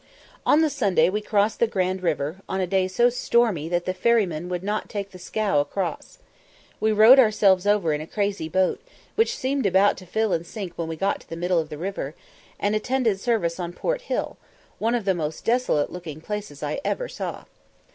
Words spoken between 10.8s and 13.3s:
we got to the middle of the river, and attended